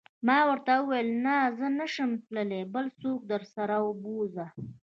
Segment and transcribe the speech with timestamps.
[0.27, 4.45] ما ورته وویل: نه، زه نه شم تلای، بل څوک درسره و بوزه.